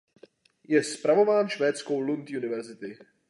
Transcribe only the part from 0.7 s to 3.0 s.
spravován švédskou Lund University.